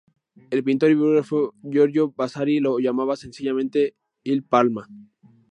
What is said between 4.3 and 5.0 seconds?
Palma.